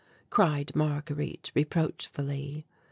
cried 0.31 0.75
Marguerite 0.75 1.51
reproachfully. 1.53 2.65